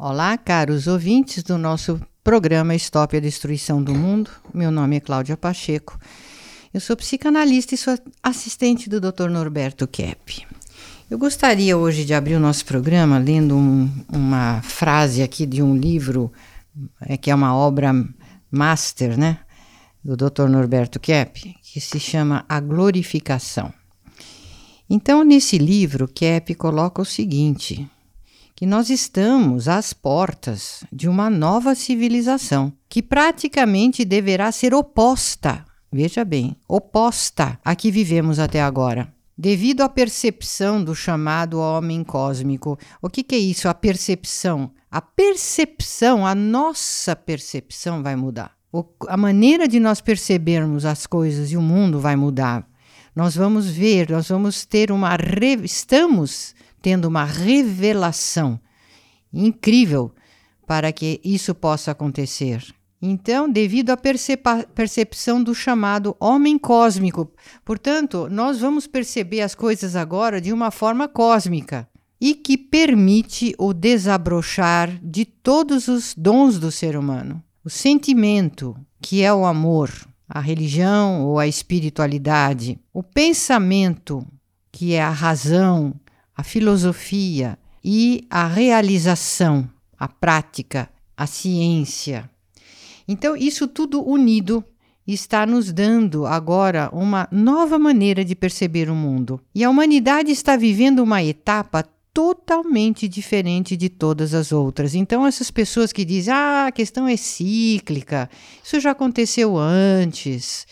Olá, 0.00 0.38
caros 0.38 0.86
ouvintes 0.86 1.42
do 1.42 1.58
nosso 1.58 2.00
programa 2.22 2.72
Stop 2.76 3.16
a 3.16 3.20
Destruição 3.20 3.82
do 3.82 3.92
Mundo. 3.92 4.30
Meu 4.54 4.70
nome 4.70 4.94
é 4.94 5.00
Cláudia 5.00 5.36
Pacheco. 5.36 5.98
Eu 6.72 6.80
sou 6.80 6.96
psicanalista 6.96 7.74
e 7.74 7.76
sou 7.76 7.98
assistente 8.22 8.88
do 8.88 9.00
Dr. 9.00 9.28
Norberto 9.28 9.88
Kepp. 9.88 10.46
Eu 11.10 11.18
gostaria 11.18 11.76
hoje 11.76 12.04
de 12.04 12.14
abrir 12.14 12.36
o 12.36 12.40
nosso 12.40 12.64
programa 12.64 13.18
lendo 13.18 13.56
um, 13.56 13.90
uma 14.08 14.62
frase 14.62 15.20
aqui 15.20 15.44
de 15.44 15.60
um 15.64 15.76
livro 15.76 16.32
é, 17.00 17.16
que 17.16 17.28
é 17.28 17.34
uma 17.34 17.56
obra 17.56 17.92
master, 18.52 19.18
né, 19.18 19.40
do 20.04 20.16
Dr. 20.16 20.46
Norberto 20.48 21.00
Kepp, 21.00 21.56
que 21.60 21.80
se 21.80 21.98
chama 21.98 22.44
A 22.48 22.60
Glorificação. 22.60 23.74
Então, 24.88 25.24
nesse 25.24 25.58
livro, 25.58 26.06
Kepp 26.06 26.54
coloca 26.54 27.02
o 27.02 27.04
seguinte: 27.04 27.90
que 28.58 28.66
nós 28.66 28.90
estamos 28.90 29.68
às 29.68 29.92
portas 29.92 30.82
de 30.92 31.08
uma 31.08 31.30
nova 31.30 31.76
civilização 31.76 32.72
que 32.88 33.00
praticamente 33.00 34.04
deverá 34.04 34.50
ser 34.50 34.74
oposta, 34.74 35.64
veja 35.92 36.24
bem, 36.24 36.56
oposta 36.66 37.56
à 37.64 37.76
que 37.76 37.88
vivemos 37.88 38.40
até 38.40 38.60
agora. 38.60 39.14
Devido 39.38 39.82
à 39.82 39.88
percepção 39.88 40.82
do 40.82 40.92
chamado 40.92 41.60
homem 41.60 42.02
cósmico. 42.02 42.76
O 43.00 43.08
que, 43.08 43.22
que 43.22 43.36
é 43.36 43.38
isso? 43.38 43.68
A 43.68 43.74
percepção. 43.74 44.72
A 44.90 45.00
percepção, 45.00 46.26
a 46.26 46.34
nossa 46.34 47.14
percepção 47.14 48.02
vai 48.02 48.16
mudar. 48.16 48.56
O, 48.72 48.84
a 49.06 49.16
maneira 49.16 49.68
de 49.68 49.78
nós 49.78 50.00
percebermos 50.00 50.84
as 50.84 51.06
coisas 51.06 51.52
e 51.52 51.56
o 51.56 51.62
mundo 51.62 52.00
vai 52.00 52.16
mudar. 52.16 52.68
Nós 53.14 53.36
vamos 53.36 53.68
ver, 53.68 54.10
nós 54.10 54.28
vamos 54.28 54.64
ter 54.64 54.90
uma. 54.90 55.16
Estamos 55.62 56.56
tendo 56.80 57.06
uma 57.06 57.24
revelação 57.24 58.60
incrível 59.32 60.12
para 60.66 60.92
que 60.92 61.20
isso 61.24 61.54
possa 61.54 61.90
acontecer. 61.90 62.64
Então, 63.00 63.48
devido 63.48 63.90
à 63.90 63.96
percepção 63.96 65.42
do 65.42 65.54
chamado 65.54 66.16
homem 66.18 66.58
cósmico, 66.58 67.30
portanto, 67.64 68.28
nós 68.28 68.58
vamos 68.58 68.86
perceber 68.86 69.40
as 69.40 69.54
coisas 69.54 69.94
agora 69.94 70.40
de 70.40 70.52
uma 70.52 70.70
forma 70.72 71.06
cósmica 71.06 71.88
e 72.20 72.34
que 72.34 72.58
permite 72.58 73.54
o 73.56 73.72
desabrochar 73.72 74.98
de 75.00 75.24
todos 75.24 75.86
os 75.86 76.12
dons 76.16 76.58
do 76.58 76.72
ser 76.72 76.96
humano. 76.96 77.42
O 77.64 77.70
sentimento, 77.70 78.76
que 79.00 79.22
é 79.22 79.32
o 79.32 79.46
amor, 79.46 79.90
a 80.28 80.40
religião 80.40 81.24
ou 81.24 81.38
a 81.38 81.46
espiritualidade, 81.46 82.78
o 82.92 83.02
pensamento, 83.02 84.26
que 84.72 84.94
é 84.94 85.02
a 85.02 85.10
razão, 85.10 85.94
a 86.38 86.44
filosofia 86.44 87.58
e 87.84 88.24
a 88.30 88.46
realização, 88.46 89.68
a 89.98 90.06
prática, 90.06 90.88
a 91.16 91.26
ciência. 91.26 92.30
Então, 93.08 93.36
isso 93.36 93.66
tudo 93.66 94.08
unido 94.08 94.64
está 95.04 95.44
nos 95.44 95.72
dando 95.72 96.26
agora 96.26 96.90
uma 96.92 97.26
nova 97.32 97.76
maneira 97.76 98.24
de 98.24 98.36
perceber 98.36 98.88
o 98.88 98.94
mundo. 98.94 99.40
E 99.52 99.64
a 99.64 99.70
humanidade 99.70 100.30
está 100.30 100.56
vivendo 100.56 101.00
uma 101.00 101.24
etapa 101.24 101.84
totalmente 102.14 103.08
diferente 103.08 103.76
de 103.76 103.88
todas 103.88 104.32
as 104.32 104.52
outras. 104.52 104.94
Então, 104.94 105.26
essas 105.26 105.50
pessoas 105.50 105.92
que 105.92 106.04
dizem, 106.04 106.32
ah, 106.32 106.66
a 106.66 106.72
questão 106.72 107.08
é 107.08 107.16
cíclica, 107.16 108.30
isso 108.62 108.78
já 108.78 108.92
aconteceu 108.92 109.56
antes, 109.56 110.68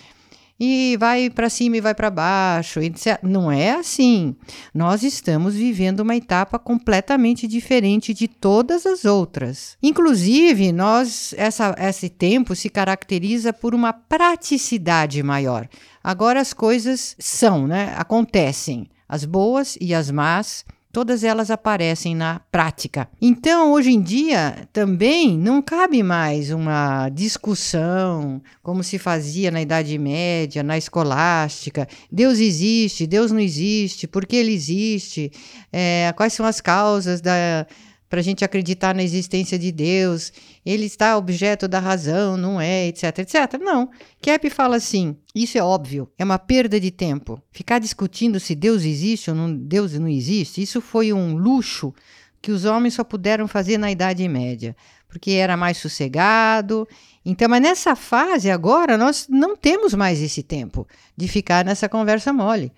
e 0.58 0.96
vai 0.98 1.30
para 1.30 1.50
cima 1.50 1.76
e 1.76 1.80
vai 1.80 1.94
para 1.94 2.10
baixo. 2.10 2.80
Etc. 2.80 3.18
Não 3.22 3.50
é 3.50 3.72
assim. 3.72 4.34
Nós 4.74 5.02
estamos 5.02 5.54
vivendo 5.54 6.00
uma 6.00 6.16
etapa 6.16 6.58
completamente 6.58 7.46
diferente 7.46 8.14
de 8.14 8.26
todas 8.26 8.86
as 8.86 9.04
outras. 9.04 9.76
Inclusive, 9.82 10.72
nós 10.72 11.34
essa, 11.36 11.74
esse 11.78 12.08
tempo 12.08 12.54
se 12.54 12.68
caracteriza 12.68 13.52
por 13.52 13.74
uma 13.74 13.92
praticidade 13.92 15.22
maior. 15.22 15.68
Agora 16.02 16.40
as 16.40 16.52
coisas 16.52 17.16
são, 17.18 17.66
né? 17.66 17.94
Acontecem, 17.96 18.88
as 19.08 19.24
boas 19.24 19.76
e 19.80 19.94
as 19.94 20.10
más 20.10 20.64
todas 20.96 21.22
elas 21.22 21.50
aparecem 21.50 22.14
na 22.14 22.40
prática. 22.50 23.06
Então, 23.20 23.72
hoje 23.72 23.90
em 23.90 24.00
dia, 24.00 24.66
também 24.72 25.36
não 25.36 25.60
cabe 25.60 26.02
mais 26.02 26.50
uma 26.50 27.10
discussão 27.10 28.40
como 28.62 28.82
se 28.82 28.98
fazia 28.98 29.50
na 29.50 29.60
Idade 29.60 29.98
Média, 29.98 30.62
na 30.62 30.78
escolástica. 30.78 31.86
Deus 32.10 32.38
existe, 32.38 33.06
Deus 33.06 33.30
não 33.30 33.40
existe, 33.40 34.06
por 34.06 34.24
que 34.24 34.36
ele 34.36 34.54
existe, 34.54 35.30
é, 35.70 36.14
quais 36.16 36.32
são 36.32 36.46
as 36.46 36.62
causas 36.62 37.20
da 37.20 37.66
para 38.08 38.20
a 38.20 38.22
gente 38.22 38.44
acreditar 38.44 38.94
na 38.94 39.02
existência 39.02 39.58
de 39.58 39.72
Deus, 39.72 40.32
ele 40.64 40.86
está 40.86 41.16
objeto 41.16 41.66
da 41.66 41.80
razão, 41.80 42.36
não 42.36 42.60
é, 42.60 42.86
etc, 42.86 43.18
etc. 43.18 43.60
Não. 43.60 43.90
Kep 44.20 44.48
fala 44.50 44.76
assim: 44.76 45.16
isso 45.34 45.58
é 45.58 45.62
óbvio, 45.62 46.10
é 46.16 46.24
uma 46.24 46.38
perda 46.38 46.78
de 46.78 46.90
tempo. 46.90 47.40
Ficar 47.50 47.78
discutindo 47.78 48.38
se 48.38 48.54
Deus 48.54 48.84
existe 48.84 49.30
ou 49.30 49.36
não, 49.36 49.54
Deus 49.54 49.92
não 49.94 50.08
existe, 50.08 50.62
isso 50.62 50.80
foi 50.80 51.12
um 51.12 51.36
luxo 51.36 51.92
que 52.40 52.52
os 52.52 52.64
homens 52.64 52.94
só 52.94 53.02
puderam 53.02 53.48
fazer 53.48 53.76
na 53.76 53.90
Idade 53.90 54.26
Média, 54.28 54.76
porque 55.08 55.32
era 55.32 55.56
mais 55.56 55.78
sossegado. 55.78 56.86
Então, 57.24 57.48
mas 57.48 57.60
nessa 57.60 57.96
fase 57.96 58.50
agora, 58.50 58.96
nós 58.96 59.26
não 59.28 59.56
temos 59.56 59.94
mais 59.94 60.22
esse 60.22 60.44
tempo 60.44 60.86
de 61.16 61.26
ficar 61.26 61.64
nessa 61.64 61.88
conversa 61.88 62.32
mole. 62.32 62.72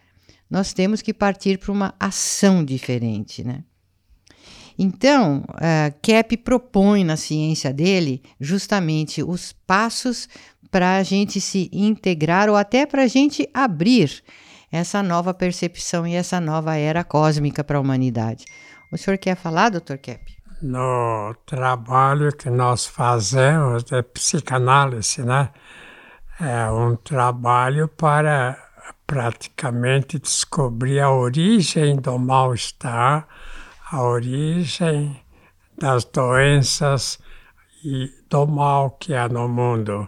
Nós 0.51 0.73
temos 0.73 1.03
que 1.03 1.13
partir 1.13 1.59
para 1.59 1.71
uma 1.71 1.95
ação 2.01 2.65
diferente, 2.65 3.45
né? 3.45 3.63
Então, 4.79 5.45
uh, 5.49 5.95
Kep 6.01 6.37
propõe 6.39 7.03
na 7.03 7.17
ciência 7.17 7.73
dele 7.73 8.23
justamente 8.41 9.23
os 9.23 9.53
passos 9.53 10.29
para 10.71 10.97
a 10.97 11.03
gente 11.03 11.41
se 11.41 11.69
integrar 11.73 12.49
ou 12.49 12.57
até 12.57 12.87
para 12.87 13.03
a 13.03 13.07
gente 13.07 13.49
abrir 13.53 14.23
essa 14.71 15.03
nova 15.03 15.35
percepção 15.35 16.07
e 16.07 16.15
essa 16.15 16.41
nova 16.41 16.77
era 16.77 17.03
cósmica 17.03 17.65
para 17.65 17.79
a 17.79 17.81
humanidade. 17.81 18.45
O 18.93 18.97
senhor 18.97 19.19
quer 19.19 19.35
falar, 19.35 19.71
doutor 19.71 19.99
Kep? 19.99 20.39
No 20.63 21.35
trabalho 21.47 22.33
que 22.35 22.51
nós 22.51 22.87
fazemos 22.87 23.85
de 23.85 24.03
psicanálise, 24.03 25.23
né? 25.23 25.51
É 26.41 26.71
um 26.71 26.97
trabalho 26.97 27.89
para 27.89 28.57
praticamente 29.07 30.19
descobrir 30.19 31.01
a 31.01 31.11
origem 31.11 31.97
do 31.97 32.19
mal-estar, 32.19 33.27
a 33.91 34.03
origem 34.03 35.19
das 35.81 36.05
doenças 36.05 37.19
e 37.83 38.11
do 38.29 38.47
mal 38.47 38.91
que 38.91 39.15
há 39.15 39.29
no 39.29 39.49
mundo. 39.49 40.07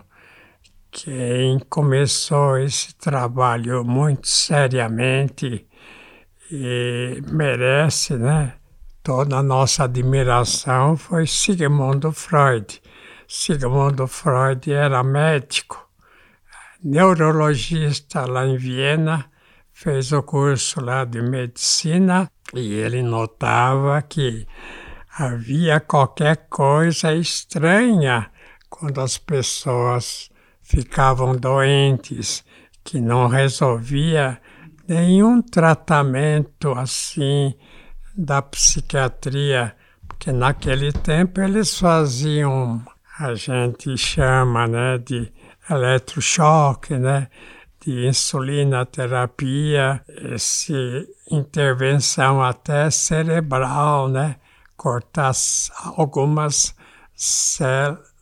Quem 0.91 1.59
começou 1.61 2.59
esse 2.59 2.95
trabalho 2.97 3.83
muito 3.85 4.29
seriamente 4.29 5.67
e 6.51 7.23
merece 7.31 8.19
né, 8.19 8.55
toda 9.03 9.37
a 9.39 9.43
nossa 9.43 9.85
admiração 9.85 10.97
foi 10.97 11.27
Sigmund 11.27 12.13
Freud. 12.13 12.83
Sigmund 13.27 14.07
Freud 14.09 14.71
era 14.71 15.03
médico, 15.03 15.89
neurologista 16.83 18.27
lá 18.27 18.45
em 18.45 18.59
Viena, 18.59 19.31
fez 19.73 20.13
o 20.13 20.23
curso 20.23 20.85
lá 20.85 21.05
de 21.05 21.23
medicina 21.23 22.31
e 22.55 22.75
ele 22.75 23.03
notava 23.03 24.01
que 24.03 24.47
havia 25.19 25.81
qualquer 25.81 26.49
coisa 26.49 27.15
estranha 27.15 28.31
quando 28.69 29.01
as 29.01 29.19
pessoas 29.19 30.31
ficavam 30.63 31.37
doentes, 31.37 32.45
que 32.85 33.01
não 33.01 33.27
resolvia 33.27 34.41
nenhum 34.89 35.43
tratamento 35.43 36.73
assim 36.73 37.55
da 38.17 38.41
psiquiatria, 38.43 39.75
porque 40.09 40.33
naquele 40.33 40.93
tempo 40.93 41.41
eles 41.41 41.79
faziam, 41.79 42.83
a 43.19 43.35
gente 43.35 43.97
chama 43.97 44.67
né, 44.67 44.99
de 44.99 45.33
eletrochoque, 45.69 46.97
né? 46.97 47.29
De 47.81 48.07
insulina 48.07 48.85
terapia, 48.85 50.03
esse 50.09 51.09
intervenção 51.31 52.43
até 52.43 52.91
cerebral, 52.91 54.09
né? 54.09 54.37
Cortar 54.77 55.33
algumas 55.97 56.75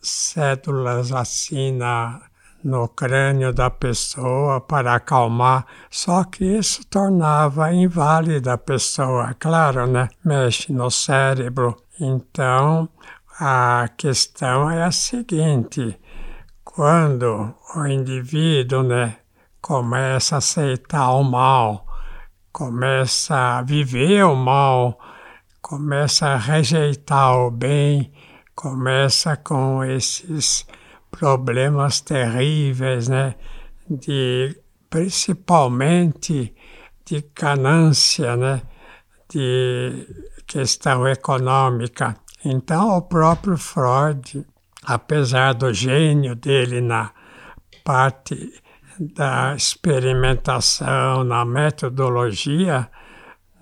células 0.01 1.11
assim 1.11 1.73
na, 1.73 2.21
no 2.63 2.87
crânio 2.87 3.53
da 3.53 3.69
pessoa 3.69 4.61
para 4.61 4.95
acalmar, 4.95 5.65
só 5.89 6.23
que 6.23 6.45
isso 6.45 6.85
tornava 6.85 7.73
inválida 7.73 8.53
a 8.53 8.57
pessoa, 8.57 9.35
claro, 9.37 9.87
né? 9.87 10.09
Mexe 10.23 10.71
no 10.71 10.89
cérebro. 10.89 11.75
Então, 11.99 12.87
a 13.39 13.89
questão 13.97 14.69
é 14.69 14.83
a 14.83 14.91
seguinte: 14.91 15.99
quando 16.63 17.53
o 17.75 17.85
indivíduo, 17.87 18.83
né, 18.83 19.17
começa 19.61 20.35
a 20.35 20.37
aceitar 20.39 21.11
o 21.11 21.23
mal, 21.23 21.85
começa 22.51 23.35
a 23.35 23.61
viver 23.61 24.23
o 24.23 24.35
mal, 24.35 24.99
começa 25.61 26.27
a 26.27 26.37
rejeitar 26.37 27.37
o 27.37 27.51
bem, 27.51 28.11
começa 28.55 29.37
com 29.37 29.83
esses 29.83 30.65
problemas 31.11 32.01
terríveis, 32.01 33.07
né? 33.07 33.35
De 33.89 34.59
principalmente 34.89 36.55
de 37.05 37.25
ganância, 37.35 38.35
né? 38.35 38.61
De 39.29 40.07
questão 40.47 41.07
econômica. 41.07 42.15
Então, 42.43 42.97
o 42.97 43.01
próprio 43.01 43.57
Freud, 43.57 44.45
apesar 44.83 45.53
do 45.53 45.73
gênio 45.73 46.35
dele 46.35 46.81
na 46.81 47.11
parte 47.83 48.53
da 48.99 49.55
experimentação, 49.55 51.23
na 51.23 51.45
metodologia, 51.45 52.89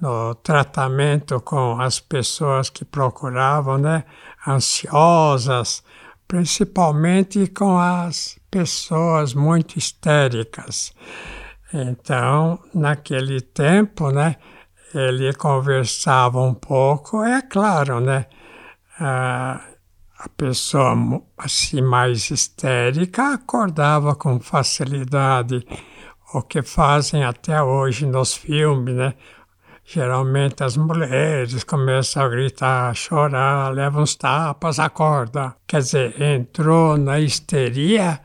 no 0.02 0.34
tratamento 0.36 1.40
com 1.42 1.80
as 1.80 2.00
pessoas 2.00 2.70
que 2.70 2.84
procuravam, 2.84 3.78
né, 3.78 4.04
ansiosas, 4.48 5.84
principalmente 6.28 7.48
com 7.48 7.78
as 7.78 8.38
pessoas 8.50 9.34
muito 9.34 9.78
histéricas. 9.78 10.94
Então, 11.74 12.60
naquele 12.74 13.40
tempo, 13.42 14.10
né, 14.10 14.38
ele 14.94 15.34
conversava 15.34 16.40
um 16.42 16.54
pouco, 16.54 17.24
é 17.24 17.42
claro, 17.42 18.00
né, 18.00 18.26
a, 19.00 19.62
a 20.20 20.30
pessoa 20.30 20.96
assim 21.38 21.82
mais 21.82 22.30
histérica 22.32 23.34
acordava 23.34 24.16
com 24.16 24.40
facilidade, 24.40 25.66
o 26.34 26.42
que 26.42 26.62
fazem 26.62 27.24
até 27.24 27.62
hoje 27.62 28.06
nos 28.06 28.34
filmes, 28.34 28.96
né, 28.96 29.14
Geralmente 29.90 30.66
as 30.66 30.76
mulheres 30.76 31.64
começam 31.64 32.22
a 32.22 32.28
gritar, 32.28 32.90
a 32.90 32.94
chorar, 32.94 33.74
levam 33.74 34.04
uns 34.04 34.16
tapas, 34.16 34.80
acorda. 34.80 35.56
Quer 35.66 35.80
dizer, 35.80 36.22
entrou 36.22 36.98
na 36.98 37.22
histeria 37.22 38.20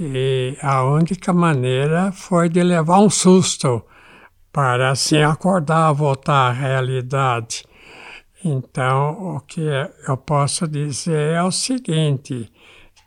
e 0.00 0.58
a 0.60 0.82
única 0.82 1.32
maneira 1.32 2.10
foi 2.10 2.48
de 2.48 2.60
levar 2.60 2.98
um 2.98 3.08
susto 3.08 3.84
para 4.52 4.90
assim 4.90 5.22
acordar, 5.22 5.92
voltar 5.92 6.48
à 6.48 6.52
realidade. 6.52 7.64
Então, 8.48 9.34
o 9.36 9.40
que 9.40 9.60
eu 10.06 10.16
posso 10.16 10.68
dizer 10.68 11.34
é 11.34 11.42
o 11.42 11.50
seguinte, 11.50 12.48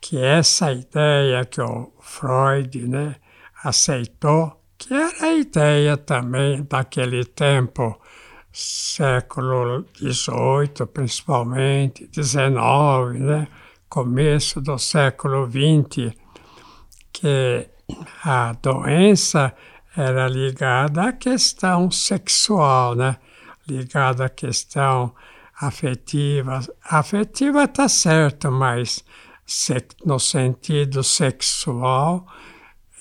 que 0.01 0.18
essa 0.21 0.69
ideia 0.74 1.45
que 1.45 1.62
o 1.62 1.94
Freud 2.01 2.86
né, 2.86 3.15
aceitou, 3.63 4.62
que 4.77 4.94
era 4.94 5.27
a 5.27 5.33
ideia 5.33 5.95
também 5.95 6.63
daquele 6.63 7.24
tempo, 7.24 7.97
século 8.51 9.86
XVIII 9.95 10.86
principalmente, 10.94 12.09
XIX, 12.13 13.21
né? 13.21 13.47
começo 13.88 14.59
do 14.59 14.77
século 14.77 15.50
XX, 15.50 16.13
que 17.13 17.65
a 18.25 18.51
doença 18.62 19.56
era 19.95 20.27
ligada 20.27 21.03
à 21.03 21.13
questão 21.13 21.89
sexual, 21.89 22.94
né? 22.94 23.15
Ligada 23.69 24.25
à 24.25 24.30
questão 24.30 25.13
afetiva. 25.60 26.62
Afetiva 26.83 27.63
está 27.63 27.88
certo, 27.88 28.51
mas 28.51 29.04
no 30.06 30.19
sentido 30.19 31.04
sexual 31.04 32.25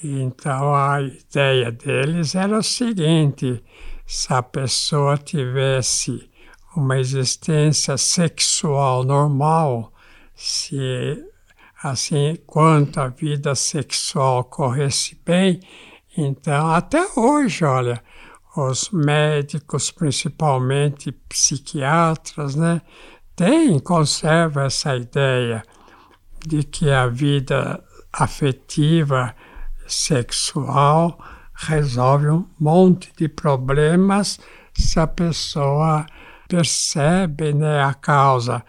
então 0.02 0.74
a 0.74 1.02
ideia 1.02 1.72
deles 1.72 2.34
era 2.34 2.58
o 2.58 2.62
seguinte: 2.62 3.62
se 4.06 4.32
a 4.32 4.42
pessoa 4.42 5.18
tivesse 5.18 6.30
uma 6.76 6.98
existência 6.98 7.96
sexual 7.96 9.02
normal, 9.02 9.92
se 10.34 11.24
assim 11.82 12.36
quanto 12.46 13.00
a 13.00 13.08
vida 13.08 13.54
sexual 13.56 14.44
corresse 14.44 15.20
bem, 15.24 15.60
então 16.16 16.68
até 16.68 17.04
hoje, 17.16 17.64
olha, 17.64 18.02
os 18.60 18.90
médicos, 18.90 19.90
principalmente 19.90 21.12
psiquiatras, 21.28 22.54
né, 22.54 22.82
têm, 23.36 23.78
conservam 23.78 24.64
essa 24.64 24.96
ideia 24.96 25.62
de 26.46 26.62
que 26.62 26.90
a 26.90 27.06
vida 27.06 27.82
afetiva 28.12 29.34
sexual 29.86 31.18
resolve 31.54 32.28
um 32.28 32.46
monte 32.58 33.12
de 33.16 33.28
problemas 33.28 34.38
se 34.72 34.98
a 35.00 35.06
pessoa 35.06 36.06
percebe 36.48 37.52
né, 37.52 37.82
a 37.82 37.92
causa. 37.94 38.64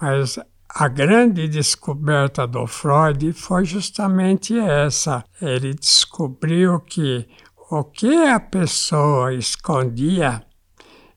Mas 0.00 0.38
a 0.68 0.88
grande 0.88 1.46
descoberta 1.48 2.46
do 2.46 2.66
Freud 2.66 3.32
foi 3.32 3.64
justamente 3.64 4.58
essa. 4.58 5.24
Ele 5.40 5.74
descobriu 5.74 6.80
que 6.80 7.28
o 7.78 7.84
que 7.84 8.14
a 8.26 8.38
pessoa 8.38 9.34
escondia, 9.34 10.42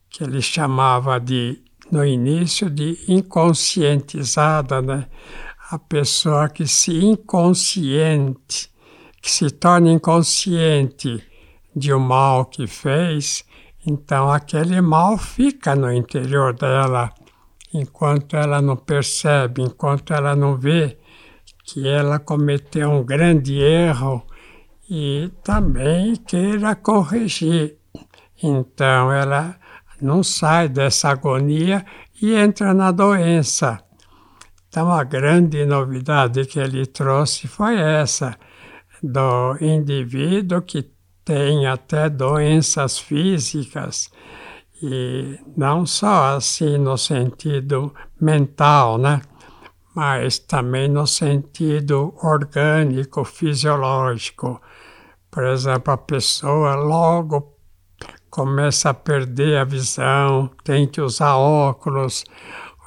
que 0.09 0.23
ele 0.23 0.41
chamava 0.41 1.19
de, 1.19 1.61
no 1.91 2.05
início, 2.05 2.69
de 2.69 2.97
inconscientizada, 3.07 4.81
né? 4.81 5.07
A 5.69 5.77
pessoa 5.77 6.47
que 6.47 6.65
se 6.67 6.93
inconsciente 7.03 8.73
que 9.25 9.31
se 9.31 9.49
torna 9.49 9.91
inconsciente 9.91 11.19
de 11.75 11.91
o 11.91 11.99
mal 11.99 12.45
que 12.45 12.67
fez, 12.67 13.43
então 13.83 14.31
aquele 14.31 14.79
mal 14.81 15.17
fica 15.17 15.75
no 15.75 15.91
interior 15.91 16.53
dela, 16.53 17.11
enquanto 17.73 18.37
ela 18.37 18.61
não 18.61 18.77
percebe, 18.77 19.63
enquanto 19.63 20.13
ela 20.13 20.35
não 20.35 20.55
vê 20.55 20.99
que 21.63 21.87
ela 21.87 22.19
cometeu 22.19 22.91
um 22.91 23.03
grande 23.03 23.57
erro 23.57 24.21
e 24.89 25.31
também 25.43 26.15
queira 26.15 26.75
corrigir. 26.75 27.77
Então 28.41 29.11
ela 29.11 29.55
não 30.01 30.23
sai 30.23 30.67
dessa 30.67 31.09
agonia 31.09 31.85
e 32.21 32.33
entra 32.33 32.73
na 32.73 32.91
doença. 32.91 33.79
Então 34.67 34.91
a 34.91 35.03
grande 35.03 35.65
novidade 35.65 36.45
que 36.45 36.59
ele 36.59 36.85
trouxe 36.85 37.47
foi 37.47 37.77
essa 37.77 38.37
do 39.01 39.57
indivíduo 39.61 40.61
que 40.61 40.91
tem 41.23 41.65
até 41.65 42.09
doenças 42.09 42.99
físicas 42.99 44.11
e 44.81 45.39
não 45.55 45.85
só 45.85 46.35
assim 46.35 46.77
no 46.77 46.97
sentido 46.97 47.93
mental, 48.19 48.97
né? 48.97 49.21
Mas 49.95 50.37
também 50.37 50.89
no 50.89 51.07
sentido 51.07 52.13
orgânico, 52.21 53.23
fisiológico. 53.23 54.61
Por 55.35 55.43
exemplo, 55.43 55.93
a 55.93 55.97
pessoa 55.97 56.75
logo 56.75 57.57
começa 58.29 58.91
a 58.91 58.93
perder 58.93 59.57
a 59.57 59.65
visão, 59.65 60.49
tem 60.63 60.87
que 60.87 61.01
usar 61.01 61.35
óculos, 61.35 62.23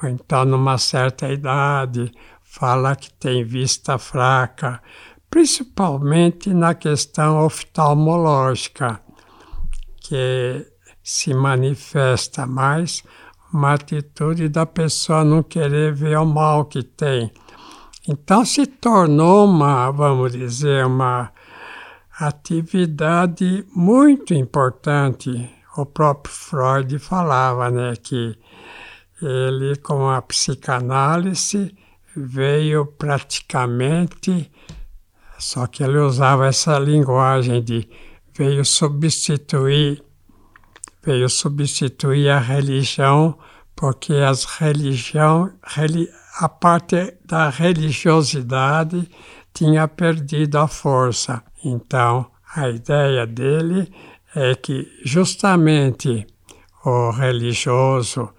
ou 0.01 0.09
então 0.09 0.45
numa 0.45 0.79
certa 0.79 1.29
idade 1.29 2.11
fala 2.41 2.95
que 2.95 3.13
tem 3.13 3.43
vista 3.43 3.99
fraca 3.99 4.81
principalmente 5.29 6.51
na 6.51 6.73
questão 6.73 7.45
oftalmológica, 7.45 8.99
que 10.01 10.65
se 11.03 11.35
manifesta 11.35 12.47
mais 12.47 13.03
uma 13.53 13.73
atitude 13.73 14.49
da 14.49 14.65
pessoa 14.65 15.23
não 15.23 15.43
querer 15.43 15.93
ver 15.93 16.17
o 16.17 16.25
mal 16.25 16.65
que 16.65 16.81
tem. 16.81 17.31
Então 18.07 18.43
se 18.43 18.65
tornou 18.65 19.45
uma, 19.45 19.91
vamos 19.91 20.31
dizer, 20.31 20.83
uma 20.87 21.31
atividade 22.19 23.65
muito 23.73 24.33
importante. 24.33 25.49
O 25.77 25.85
próprio 25.85 26.33
Freud 26.33 26.99
falava 26.99 27.69
né, 27.71 27.93
que 27.95 28.37
ele, 29.21 29.75
com 29.77 30.09
a 30.09 30.21
psicanálise, 30.21 31.75
veio 32.15 32.85
praticamente 32.85 34.51
só 35.39 35.65
que 35.65 35.81
ele 35.81 35.97
usava 35.97 36.47
essa 36.47 36.77
linguagem 36.77 37.63
de 37.63 37.89
veio 38.37 38.65
substituir, 38.65 40.03
veio 41.01 41.29
substituir 41.29 42.29
a 42.29 42.37
religião, 42.37 43.39
porque 43.73 44.13
as 44.13 44.43
religião, 44.43 45.53
a 46.39 46.49
parte 46.49 47.17
da 47.23 47.49
religiosidade 47.49 49.09
tinha 49.53 49.87
perdido 49.87 50.57
a 50.57 50.67
força. 50.67 51.43
Então, 51.63 52.29
a 52.55 52.69
ideia 52.69 53.27
dele 53.27 53.91
é 54.35 54.55
que 54.55 54.87
justamente 55.03 56.25
o 56.85 57.11
religioso, 57.11 58.29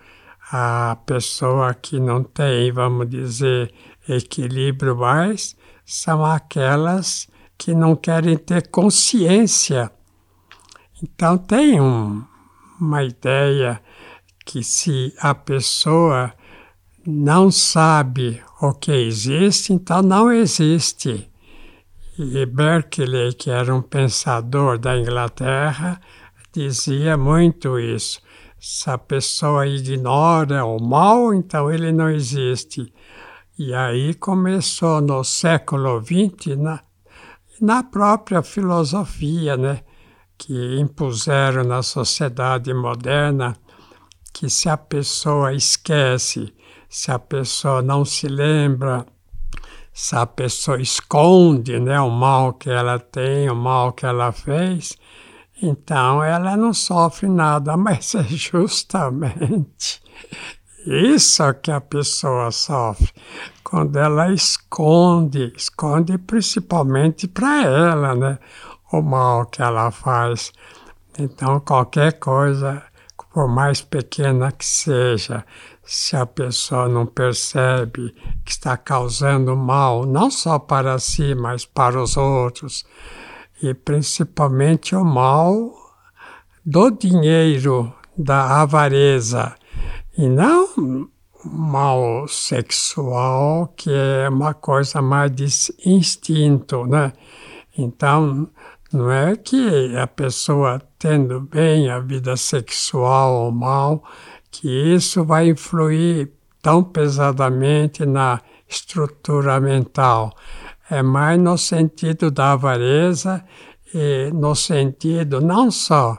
a 0.53 0.97
pessoa 1.07 1.75
que 1.75 2.01
não 2.01 2.23
tem, 2.23 2.73
vamos 2.73 3.09
dizer, 3.09 3.73
equilíbrio 4.09 4.97
mais, 4.97 5.57
são 5.85 6.25
aquelas 6.25 7.29
que 7.59 7.75
não 7.75 7.95
querem 7.95 8.37
ter 8.37 8.69
consciência. 8.69 9.91
Então, 11.03 11.37
tem 11.37 11.81
um, 11.81 12.25
uma 12.81 13.05
ideia 13.05 13.81
que 14.45 14.63
se 14.63 15.15
a 15.21 15.35
pessoa 15.35 16.33
não 17.07 17.51
sabe 17.51 18.43
o 18.61 18.75
que 18.75 18.93
existe, 18.93 19.73
então 19.73 20.03
não 20.03 20.31
existe. 20.31 21.31
E 22.19 22.45
Berkeley, 22.45 23.33
que 23.33 23.51
era 23.51 23.75
um 23.75 23.81
pensador 23.81 24.79
da 24.79 24.99
Inglaterra, 24.99 26.01
dizia 26.53 27.17
muito 27.17 27.79
isso. 27.79 28.21
Se 28.59 28.91
a 28.91 28.99
pessoa 28.99 29.67
ignora 29.67 30.65
o 30.65 30.79
mal, 30.79 31.33
então 31.33 31.73
ele 31.73 31.91
não 31.91 32.11
existe. 32.11 32.93
E 33.59 33.73
aí 33.73 34.13
começou 34.13 35.01
no 35.01 35.25
século 35.25 36.03
XX, 36.03 36.57
na, 36.59 36.81
na 37.61 37.83
própria 37.83 38.43
filosofia, 38.43 39.57
né, 39.57 39.81
que 40.37 40.79
impuseram 40.79 41.65
na 41.65 41.83
sociedade 41.83 42.73
moderna 42.75 43.57
que 44.33 44.49
se 44.49 44.69
a 44.69 44.77
pessoa 44.77 45.53
esquece, 45.53 46.53
se 46.91 47.13
a 47.13 47.19
pessoa 47.21 47.81
não 47.81 48.05
se 48.05 48.27
lembra, 48.27 49.07
se 49.93 50.17
a 50.17 50.27
pessoa 50.27 50.83
esconde 50.83 51.79
né, 51.79 52.01
o 52.01 52.11
mal 52.11 52.53
que 52.55 52.69
ela 52.69 52.99
tem, 52.99 53.49
o 53.49 53.55
mal 53.55 53.93
que 53.93 54.05
ela 54.05 54.33
fez, 54.33 54.99
então 55.63 56.23
ela 56.23 56.57
não 56.57 56.75
sofre 56.75 57.29
nada, 57.29 57.77
mas 57.79 58.15
é 58.17 58.25
justamente 58.25 60.03
isso 60.85 61.55
que 61.63 61.71
a 61.71 61.81
pessoa 61.81 62.51
sofre 62.51 63.13
quando 63.63 63.97
ela 63.97 64.33
esconde, 64.33 65.53
esconde 65.57 66.19
principalmente 66.19 67.29
para 67.29 67.63
ela, 67.63 68.15
né, 68.17 68.39
o 68.93 69.01
mal 69.01 69.47
que 69.47 69.63
ela 69.63 69.93
faz. 69.93 70.53
Então 71.17 71.61
qualquer 71.61 72.19
coisa, 72.19 72.83
por 73.33 73.47
mais 73.47 73.81
pequena 73.81 74.51
que 74.51 74.65
seja, 74.67 75.45
se 75.91 76.15
a 76.15 76.25
pessoa 76.25 76.89
não 76.89 77.05
percebe 77.05 78.15
que 78.45 78.53
está 78.53 78.77
causando 78.77 79.57
mal, 79.57 80.07
não 80.07 80.31
só 80.31 80.57
para 80.57 80.97
si, 81.01 81.35
mas 81.35 81.67
para 81.67 82.01
os 82.01 82.17
outros, 82.17 82.85
e 83.61 83.75
principalmente 83.75 84.95
o 84.95 85.05
mal 85.05 85.75
do 86.65 86.93
dinheiro, 86.93 87.93
da 88.17 88.61
avareza, 88.61 89.53
e 90.17 90.29
não 90.29 91.09
mal 91.45 92.29
sexual, 92.29 93.75
que 93.77 93.91
é 93.93 94.29
uma 94.29 94.55
coisa 94.55 95.03
mais 95.03 95.33
de 95.33 95.49
instinto, 95.85 96.87
né? 96.87 97.13
Então, 97.77 98.49
não 98.93 99.11
é 99.11 99.35
que 99.35 99.97
a 99.97 100.07
pessoa 100.07 100.81
tendo 101.01 101.41
bem 101.41 101.91
a 101.91 101.99
vida 101.99 102.37
sexual 102.37 103.47
ou 103.47 103.51
mal, 103.51 104.05
que 104.51 104.69
isso 104.69 105.25
vai 105.25 105.49
influir 105.49 106.33
tão 106.63 106.83
pesadamente 106.83 108.05
na 108.05 108.41
estrutura 108.69 109.61
mental. 109.61 110.35
É 110.91 111.03
mais 111.03 111.41
no 111.41 111.57
sentido 111.57 112.31
da 112.31 112.53
avareza 112.53 113.45
e 113.95 114.31
no 114.33 114.55
sentido 114.55 115.41
não 115.41 115.71
só 115.71 116.19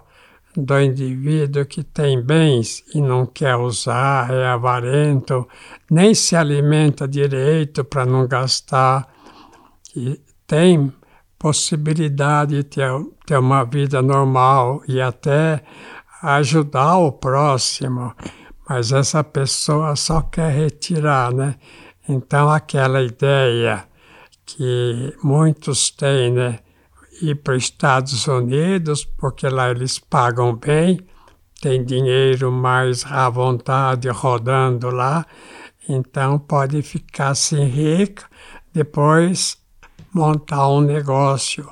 do 0.56 0.80
indivíduo 0.82 1.66
que 1.66 1.84
tem 1.84 2.22
bens 2.22 2.84
e 2.94 3.02
não 3.02 3.26
quer 3.26 3.56
usar, 3.56 4.30
é 4.32 4.48
avarento, 4.48 5.48
nem 5.90 6.14
se 6.14 6.36
alimenta 6.36 7.08
direito 7.08 7.86
para 7.86 8.06
não 8.06 8.28
gastar, 8.28 9.08
e 9.96 10.20
tem 10.46 10.92
possibilidade 11.40 12.56
de 12.56 12.64
ter, 12.64 12.90
ter 13.26 13.38
uma 13.38 13.64
vida 13.64 14.02
normal 14.02 14.84
e 14.88 15.02
até 15.02 15.64
ajudar 16.22 16.98
o 16.98 17.12
próximo, 17.12 18.14
mas 18.70 18.92
essa 18.92 19.24
pessoa 19.24 19.96
só 19.96 20.22
quer 20.22 20.52
retirar, 20.52 21.34
né? 21.34 21.56
Então 22.08 22.50
aquela 22.50 23.02
ideia 23.02 23.86
que 24.46 25.16
muitos 25.24 25.90
têm, 25.90 26.32
né? 26.32 26.60
Ir 27.22 27.36
para 27.36 27.56
os 27.56 27.64
Estados 27.64 28.28
Unidos, 28.28 29.06
porque 29.06 29.48
lá 29.48 29.70
eles 29.70 30.00
pagam 30.00 30.56
bem, 30.56 31.00
tem 31.62 31.84
dinheiro 31.84 32.52
mais 32.52 33.06
à 33.06 33.30
vontade 33.30 34.10
rodando 34.10 34.90
lá, 34.90 35.26
então 35.88 36.40
pode 36.40 36.82
ficar 36.82 37.30
assim 37.30 37.66
rico, 37.66 38.24
depois 38.74 39.58
montar 40.14 40.68
um 40.68 40.82
negócio 40.82 41.70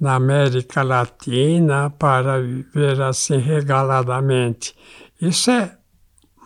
na 0.00 0.14
América 0.16 0.82
Latina 0.82 1.90
para 1.90 2.40
viver 2.40 3.00
assim 3.00 3.38
regaladamente. 3.38 4.74
Isso 5.20 5.50
é 5.50 5.76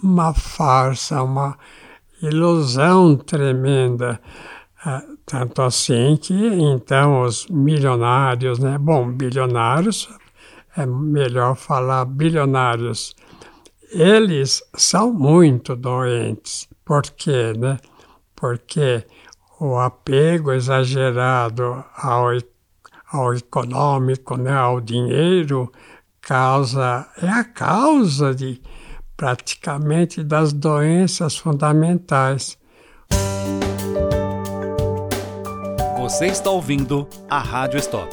uma 0.03 0.33
farsa, 0.33 1.23
uma 1.23 1.59
ilusão 2.23 3.17
tremenda. 3.17 4.21
Ah, 4.85 5.03
tanto 5.27 5.63
assim 5.63 6.17
que, 6.17 6.35
então, 6.35 7.23
os 7.23 7.47
milionários, 7.49 8.59
né? 8.59 8.79
Bom, 8.79 9.11
bilionários, 9.11 10.09
é 10.77 10.87
melhor 10.87 11.55
falar 11.57 12.05
bilionários. 12.05 13.15
Eles 13.93 14.63
são 14.75 15.13
muito 15.13 15.77
doentes. 15.77 16.69
Por 16.85 17.03
quê, 17.03 17.53
né? 17.59 17.79
Porque 18.35 19.05
o 19.61 19.77
apego 19.77 20.53
exagerado 20.53 21.85
ao, 21.97 22.29
ao 23.11 23.35
econômico, 23.35 24.37
né? 24.37 24.53
ao 24.53 24.81
dinheiro, 24.81 25.71
causa, 26.21 27.09
é 27.21 27.29
a 27.29 27.45
causa 27.45 28.35
de 28.35 28.63
praticamente 29.17 30.23
das 30.23 30.53
doenças 30.53 31.37
fundamentais. 31.37 32.57
Você 35.99 36.27
está 36.27 36.51
ouvindo 36.51 37.09
a 37.29 37.39
Rádio 37.39 37.79
Stop. 37.79 38.11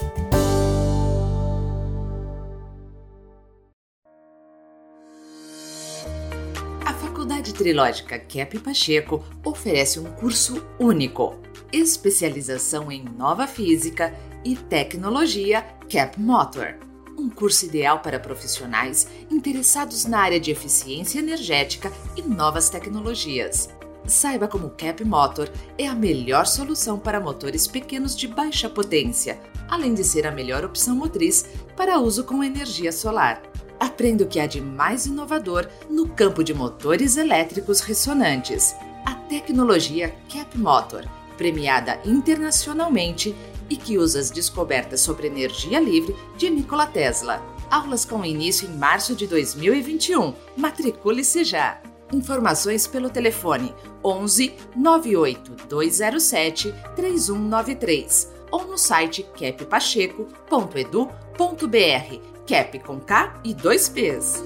A 6.85 6.93
Faculdade 6.93 7.53
Trilógica 7.53 8.19
Kep 8.19 8.59
Pacheco 8.59 9.23
oferece 9.45 9.99
um 9.99 10.05
curso 10.05 10.61
único, 10.79 11.35
especialização 11.71 12.91
em 12.91 13.03
nova 13.03 13.47
física 13.47 14.13
e 14.47 14.55
tecnologia 14.55 15.61
Cap 15.91 16.19
Motor. 16.19 16.75
Um 17.17 17.29
curso 17.29 17.65
ideal 17.65 17.99
para 17.99 18.19
profissionais 18.19 19.07
interessados 19.29 20.05
na 20.05 20.19
área 20.19 20.39
de 20.39 20.51
eficiência 20.51 21.19
energética 21.19 21.91
e 22.15 22.21
novas 22.21 22.69
tecnologias 22.69 23.69
Saiba 24.07 24.47
como 24.47 24.67
o 24.67 24.69
Cap 24.69 25.03
Motor 25.03 25.51
é 25.77 25.85
a 25.85 25.93
melhor 25.93 26.45
solução 26.45 26.97
para 26.97 27.19
motores 27.19 27.67
pequenos 27.67 28.15
de 28.15 28.25
baixa 28.25 28.69
potência, 28.69 29.37
além 29.67 29.93
de 29.93 30.03
ser 30.03 30.25
a 30.25 30.31
melhor 30.31 30.63
opção 30.63 30.95
motriz 30.95 31.45
para 31.75 31.99
uso 31.99 32.23
com 32.23 32.41
energia 32.41 32.93
solar. 32.93 33.41
Aprenda 33.77 34.23
o 34.23 34.27
que 34.27 34.39
há 34.39 34.47
de 34.47 34.61
mais 34.61 35.05
inovador 35.05 35.67
no 35.89 36.07
campo 36.07 36.41
de 36.41 36.53
motores 36.53 37.17
elétricos 37.17 37.81
ressonantes. 37.81 38.73
A 39.05 39.13
tecnologia 39.13 40.15
Cap 40.33 40.57
Motor, 40.57 41.03
premiada 41.37 41.99
internacionalmente 42.05 43.35
e 43.69 43.75
que 43.75 43.97
usa 43.97 44.19
as 44.19 44.31
descobertas 44.31 45.01
sobre 45.01 45.27
energia 45.27 45.79
livre 45.79 46.15
de 46.37 46.49
Nikola 46.49 46.87
Tesla. 46.87 47.41
Aulas 47.69 48.05
com 48.05 48.23
início 48.23 48.67
em 48.67 48.77
março 48.77 49.15
de 49.15 49.27
2021. 49.27 50.33
Matricule-se 50.55 51.43
já! 51.43 51.81
Informações 52.13 52.87
pelo 52.87 53.09
telefone 53.09 53.75
11 54.03 54.53
98 54.75 55.67
207 55.67 56.73
3193 56.95 58.31
ou 58.49 58.65
no 58.65 58.77
site 58.77 59.25
cappacheco.edu.br. 59.37 62.37
Cap 62.47 62.79
com 62.79 62.99
K 63.01 63.41
e 63.43 63.53
dois 63.53 63.89
P's. 63.89 64.41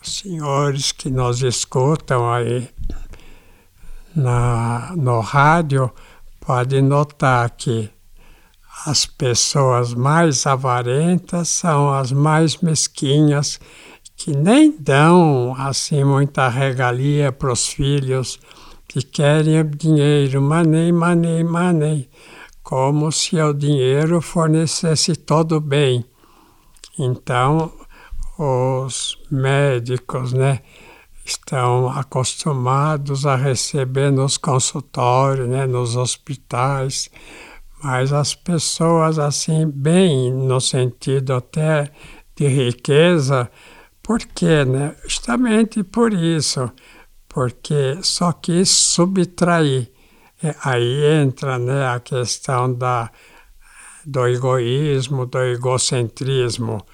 Senhores 0.00 0.92
que 0.92 1.10
nos 1.10 1.42
escutam 1.42 2.32
aí 2.32 2.70
na, 4.14 4.94
no 4.96 5.20
rádio 5.20 5.92
podem 6.46 6.82
notar 6.82 7.48
que 7.50 7.90
as 8.86 9.06
pessoas 9.06 9.94
mais 9.94 10.46
avarentas 10.46 11.48
são 11.48 11.92
as 11.92 12.12
mais 12.12 12.58
mesquinhas 12.58 13.58
que 14.16 14.34
nem 14.36 14.76
dão 14.78 15.54
assim 15.58 16.04
muita 16.04 16.48
regalia 16.48 17.32
para 17.32 17.52
os 17.52 17.68
filhos, 17.68 18.38
que 18.86 19.02
querem 19.02 19.64
dinheiro, 19.70 20.40
money, 20.40 20.92
money, 20.92 21.42
money, 21.42 22.08
como 22.62 23.10
se 23.10 23.36
o 23.40 23.52
dinheiro 23.52 24.20
fornecesse 24.20 25.16
todo 25.16 25.60
bem. 25.60 26.04
Então, 26.98 27.72
os 28.38 29.18
médicos, 29.30 30.32
né, 30.32 30.60
estão 31.24 31.88
acostumados 31.88 33.24
a 33.26 33.36
receber 33.36 34.12
nos 34.12 34.36
consultórios, 34.36 35.48
né, 35.48 35.66
nos 35.66 35.96
hospitais, 35.96 37.10
mas 37.82 38.12
as 38.12 38.34
pessoas 38.34 39.18
assim 39.18 39.68
bem 39.70 40.32
no 40.32 40.60
sentido 40.60 41.34
até 41.34 41.90
de 42.36 42.46
riqueza 42.48 43.50
Por 44.02 44.18
quê? 44.20 44.64
Né? 44.66 44.94
Justamente 45.04 45.82
por 45.82 46.12
isso, 46.12 46.70
porque 47.26 47.98
só 48.02 48.32
quis 48.32 48.68
subtrair. 48.68 49.90
E 50.42 50.54
aí 50.62 51.04
entra 51.22 51.58
né, 51.58 51.86
a 51.88 51.98
questão 52.00 52.72
da, 52.72 53.10
do 54.04 54.26
egoísmo, 54.28 55.24
do 55.24 55.38
egocentrismo. 55.38 56.84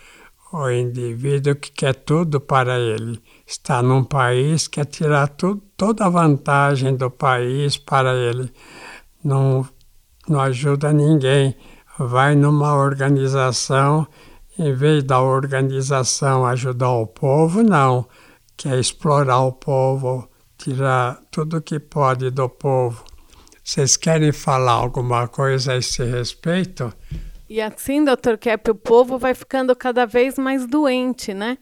O 0.53 0.71
indivíduo 0.71 1.57
que 1.57 1.73
quer 1.73 1.95
tudo 1.95 2.41
para 2.41 2.79
ele. 2.79 3.21
Está 3.51 3.83
num 3.83 4.05
país, 4.05 4.69
quer 4.69 4.87
tirar 4.87 5.27
tudo, 5.27 5.61
toda 5.77 6.07
a 6.07 6.09
vantagem 6.09 6.95
do 6.95 7.11
país 7.11 7.77
para 7.77 8.15
ele. 8.15 8.49
Não, 9.25 9.69
não 10.29 10.39
ajuda 10.41 10.93
ninguém. 10.93 11.57
Vai 11.99 12.37
numa 12.37 12.77
organização 12.77 14.07
em 14.57 14.73
vez 14.73 15.03
da 15.03 15.21
organização 15.21 16.47
ajudar 16.47 16.93
o 16.93 17.09
povo, 17.09 17.61
não. 17.61 18.07
Quer 18.57 18.79
explorar 18.79 19.41
o 19.41 19.51
povo, 19.53 20.31
tirar 20.57 21.21
tudo 21.29 21.61
que 21.61 21.81
pode 21.81 22.31
do 22.31 22.49
povo. 22.49 23.05
Vocês 23.65 23.97
querem 23.97 24.31
falar 24.31 24.75
alguma 24.75 25.27
coisa 25.27 25.73
a 25.73 25.77
esse 25.77 26.05
respeito? 26.05 26.95
E 27.51 27.61
assim, 27.61 28.05
doutor 28.05 28.39
Kepp, 28.39 28.71
o 28.71 28.77
povo 28.77 29.19
vai 29.19 29.35
ficando 29.35 29.75
cada 29.75 30.07
vez 30.07 30.39
mais 30.39 30.69
doente, 30.69 31.35
né? 31.35 31.59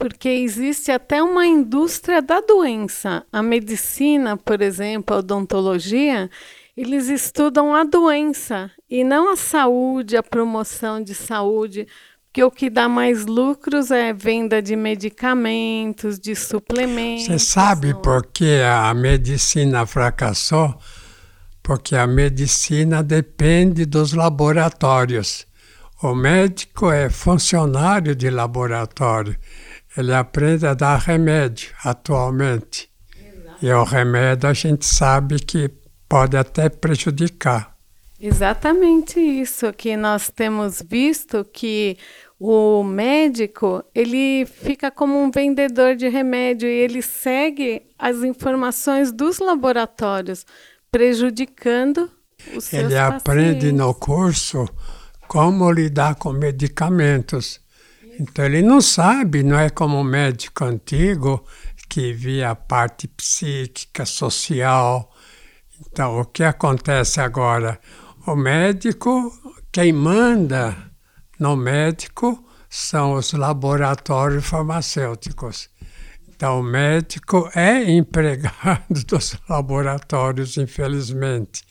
Porque 0.00 0.30
existe 0.30 0.90
até 0.90 1.22
uma 1.22 1.46
indústria 1.46 2.22
da 2.22 2.40
doença. 2.40 3.22
A 3.30 3.42
medicina, 3.42 4.34
por 4.34 4.62
exemplo, 4.62 5.14
a 5.14 5.18
odontologia, 5.18 6.30
eles 6.74 7.10
estudam 7.10 7.74
a 7.74 7.84
doença 7.84 8.70
e 8.88 9.04
não 9.04 9.30
a 9.30 9.36
saúde, 9.36 10.16
a 10.16 10.22
promoção 10.22 11.02
de 11.02 11.14
saúde 11.14 11.86
que 12.32 12.42
o 12.42 12.50
que 12.50 12.70
dá 12.70 12.88
mais 12.88 13.26
lucros 13.26 13.90
é 13.90 14.12
venda 14.14 14.62
de 14.62 14.74
medicamentos, 14.74 16.18
de 16.18 16.34
suplementos. 16.34 17.26
Você 17.26 17.38
sabe 17.38 17.92
por 17.92 18.24
que 18.26 18.62
a 18.62 18.94
medicina 18.94 19.84
fracassou? 19.84 20.74
Porque 21.62 21.94
a 21.94 22.06
medicina 22.06 23.02
depende 23.02 23.84
dos 23.84 24.14
laboratórios. 24.14 25.46
O 26.02 26.14
médico 26.14 26.90
é 26.90 27.10
funcionário 27.10 28.16
de 28.16 28.30
laboratório. 28.30 29.36
Ele 29.96 30.14
aprende 30.14 30.66
a 30.66 30.74
dar 30.74 30.96
remédio 30.98 31.72
atualmente. 31.84 32.88
Exato. 33.16 33.66
E 33.66 33.72
o 33.72 33.84
remédio 33.84 34.48
a 34.48 34.52
gente 34.52 34.86
sabe 34.86 35.38
que 35.40 35.70
pode 36.08 36.36
até 36.36 36.68
prejudicar. 36.68 37.76
Exatamente 38.20 39.18
isso 39.18 39.72
que 39.72 39.96
nós 39.96 40.30
temos 40.30 40.82
visto 40.82 41.42
que 41.50 41.96
o 42.38 42.82
médico 42.82 43.82
ele 43.94 44.44
fica 44.46 44.90
como 44.90 45.18
um 45.18 45.30
vendedor 45.30 45.96
de 45.96 46.06
remédio 46.08 46.68
e 46.68 46.72
ele 46.72 47.00
segue 47.00 47.82
as 47.98 48.18
informações 48.18 49.10
dos 49.10 49.38
laboratórios, 49.38 50.44
prejudicando 50.90 52.10
os 52.54 52.64
seus 52.64 52.72
Ele 52.72 52.94
pacientes. 52.94 53.20
aprende 53.20 53.72
no 53.72 53.94
curso 53.94 54.68
como 55.26 55.70
lidar 55.70 56.14
com 56.16 56.32
medicamentos. 56.32 57.60
Então 58.20 58.44
ele 58.44 58.60
não 58.60 58.82
sabe, 58.82 59.42
não 59.42 59.58
é 59.58 59.70
como 59.70 59.98
o 59.98 60.04
médico 60.04 60.62
antigo 60.66 61.42
que 61.88 62.12
via 62.12 62.50
a 62.50 62.54
parte 62.54 63.08
psíquica, 63.08 64.04
social. 64.04 65.10
Então 65.80 66.20
o 66.20 66.26
que 66.26 66.44
acontece 66.44 67.18
agora? 67.18 67.80
O 68.26 68.36
médico, 68.36 69.32
quem 69.72 69.94
manda 69.94 70.76
no 71.38 71.56
médico 71.56 72.44
são 72.68 73.14
os 73.14 73.32
laboratórios 73.32 74.44
farmacêuticos. 74.44 75.70
Então, 76.28 76.60
o 76.60 76.62
médico 76.62 77.50
é 77.54 77.82
empregado 77.90 79.02
dos 79.06 79.34
laboratórios, 79.48 80.58
infelizmente. 80.58 81.62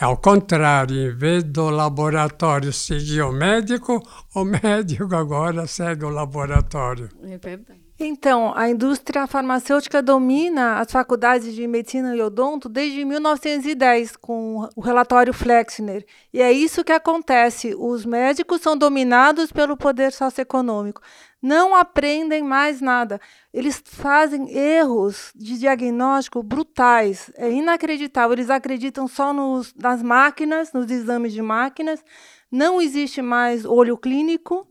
Ao 0.00 0.16
contrário, 0.16 0.96
em 0.96 1.14
vez 1.14 1.44
do 1.44 1.68
laboratório 1.68 2.72
seguir 2.72 3.22
o 3.22 3.30
médico, 3.30 4.02
o 4.34 4.44
médico 4.44 5.14
agora 5.14 5.66
segue 5.66 6.04
o 6.04 6.08
laboratório. 6.08 7.08
É 7.22 7.36
verdade. 7.36 7.82
Então, 8.04 8.52
a 8.56 8.68
indústria 8.68 9.28
farmacêutica 9.28 10.02
domina 10.02 10.80
as 10.80 10.90
faculdades 10.90 11.54
de 11.54 11.68
medicina 11.68 12.16
e 12.16 12.20
odonto 12.20 12.68
desde 12.68 13.04
1910, 13.04 14.16
com 14.16 14.68
o 14.74 14.80
relatório 14.80 15.32
Flexner. 15.32 16.04
E 16.32 16.40
é 16.40 16.50
isso 16.50 16.82
que 16.82 16.90
acontece: 16.90 17.74
os 17.78 18.04
médicos 18.04 18.60
são 18.60 18.76
dominados 18.76 19.52
pelo 19.52 19.76
poder 19.76 20.10
socioeconômico. 20.10 21.00
Não 21.42 21.74
aprendem 21.74 22.42
mais 22.42 22.80
nada. 22.80 23.20
Eles 23.52 23.82
fazem 23.84 24.48
erros 24.56 25.32
de 25.34 25.58
diagnóstico 25.58 26.42
brutais. 26.42 27.30
É 27.36 27.50
inacreditável. 27.50 28.32
Eles 28.32 28.48
acreditam 28.48 29.08
só 29.08 29.32
nos, 29.32 29.74
nas 29.74 30.02
máquinas, 30.02 30.72
nos 30.72 30.88
exames 30.90 31.32
de 31.32 31.42
máquinas. 31.42 32.04
Não 32.50 32.80
existe 32.80 33.20
mais 33.20 33.64
olho 33.64 33.98
clínico 33.98 34.68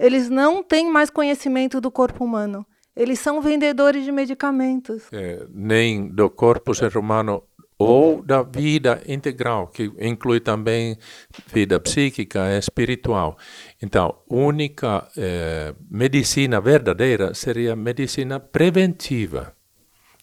eles 0.00 0.30
não 0.30 0.62
têm 0.62 0.90
mais 0.90 1.10
conhecimento 1.10 1.78
do 1.78 1.90
corpo 1.90 2.24
humano. 2.24 2.66
Eles 2.96 3.20
são 3.20 3.42
vendedores 3.42 4.02
de 4.02 4.10
medicamentos. 4.10 5.02
É, 5.12 5.46
nem 5.50 6.08
do 6.08 6.30
corpo 6.30 6.74
ser 6.74 6.96
humano 6.96 7.42
ou 7.80 8.22
da 8.22 8.42
vida 8.42 9.02
integral, 9.08 9.66
que 9.66 9.90
inclui 9.98 10.38
também 10.38 10.98
vida 11.46 11.80
psíquica 11.80 12.50
e 12.50 12.58
espiritual. 12.58 13.38
Então, 13.82 14.18
única 14.28 15.08
é, 15.16 15.74
medicina 15.90 16.60
verdadeira 16.60 17.32
seria 17.32 17.74
medicina 17.74 18.38
preventiva, 18.38 19.54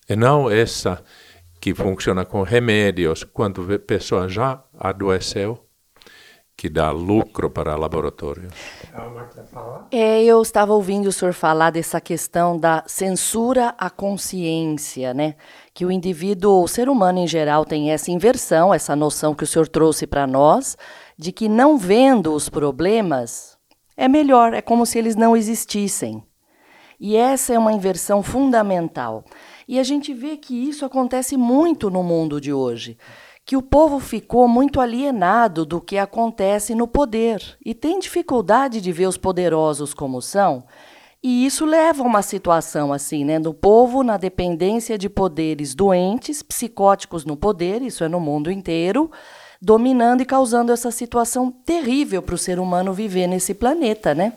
e 0.08 0.16
não 0.16 0.52
essa 0.52 1.04
que 1.60 1.74
funciona 1.74 2.24
com 2.24 2.44
remédios 2.44 3.24
quando 3.24 3.74
a 3.74 3.80
pessoa 3.80 4.30
já 4.30 4.64
adoeceu 4.78 5.67
que 6.58 6.68
dá 6.68 6.90
lucro 6.90 7.52
para 7.52 7.76
o 7.76 7.80
laboratório. 7.80 8.50
É, 9.92 10.24
eu 10.24 10.42
estava 10.42 10.74
ouvindo 10.74 11.06
o 11.06 11.12
senhor 11.12 11.32
falar 11.32 11.70
dessa 11.70 12.02
questão 12.02 12.60
da 12.60 12.84
censura 12.88 13.76
à 13.78 13.92
consciência, 13.92 15.14
né? 15.14 15.36
Que 15.72 15.86
o 15.86 15.92
indivíduo, 15.92 16.64
o 16.64 16.68
ser 16.68 16.90
humano 16.90 17.20
em 17.20 17.28
geral, 17.28 17.64
tem 17.64 17.92
essa 17.92 18.10
inversão, 18.10 18.74
essa 18.74 18.96
noção 18.96 19.36
que 19.36 19.44
o 19.44 19.48
senhor 19.48 19.68
trouxe 19.68 20.08
para 20.08 20.26
nós, 20.26 20.76
de 21.16 21.32
que 21.32 21.48
não 21.48 21.78
vendo 21.78 22.34
os 22.34 22.50
problemas 22.50 23.56
é 23.96 24.08
melhor, 24.08 24.52
é 24.56 24.62
como 24.62 24.84
se 24.84 24.98
eles 24.98 25.16
não 25.16 25.38
existissem. 25.38 26.24
E 27.00 27.16
essa 27.16 27.54
é 27.54 27.60
uma 27.60 27.72
inversão 27.72 28.24
fundamental. 28.24 29.24
E 29.68 29.80
a 29.80 29.84
gente 29.84 30.12
vê 30.12 30.36
que 30.38 30.56
isso 30.68 30.84
acontece 30.84 31.38
muito 31.38 31.92
no 31.92 32.02
mundo 32.02 32.42
de 32.42 32.52
hoje 32.52 32.98
que 33.48 33.56
o 33.56 33.62
povo 33.62 33.98
ficou 34.02 34.46
muito 34.46 34.82
alienado 34.82 35.66
do 35.66 35.80
que 35.80 35.98
acontece 35.98 36.76
no 36.76 36.86
poder 36.86 37.42
e 37.66 37.74
tem 37.74 37.98
dificuldade 37.98 38.82
de 38.82 38.92
ver 38.92 39.08
os 39.08 39.16
poderosos 39.16 39.94
como 39.94 40.22
são. 40.22 40.66
E 41.24 41.46
isso 41.46 41.66
leva 41.66 42.04
a 42.04 42.06
uma 42.06 42.22
situação 42.22 42.92
assim, 42.92 43.24
né, 43.24 43.40
do 43.40 43.54
povo 43.54 44.04
na 44.04 44.18
dependência 44.18 44.98
de 44.98 45.10
poderes 45.10 45.74
doentes, 45.74 46.44
psicóticos 46.44 47.24
no 47.24 47.38
poder, 47.38 47.82
isso 47.82 48.04
é 48.04 48.10
no 48.10 48.20
mundo 48.20 48.52
inteiro, 48.52 49.10
dominando 49.62 50.20
e 50.20 50.26
causando 50.26 50.74
essa 50.74 50.92
situação 50.92 51.50
terrível 51.50 52.22
para 52.22 52.36
o 52.36 52.38
ser 52.38 52.60
humano 52.60 52.92
viver 52.92 53.28
nesse 53.28 53.54
planeta, 53.54 54.14
né? 54.14 54.34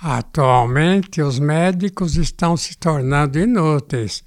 Atualmente, 0.00 1.20
os 1.20 1.40
médicos 1.40 2.14
estão 2.16 2.56
se 2.56 2.78
tornando 2.78 3.40
inúteis, 3.40 4.22